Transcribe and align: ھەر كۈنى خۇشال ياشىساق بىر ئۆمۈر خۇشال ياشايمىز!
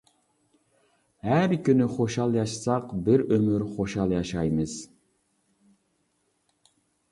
ھەر 1.27 1.53
كۈنى 1.67 1.87
خۇشال 1.97 2.33
ياشىساق 2.39 2.89
بىر 3.09 3.25
ئۆمۈر 3.37 3.67
خۇشال 3.75 4.17
ياشايمىز! 4.17 4.81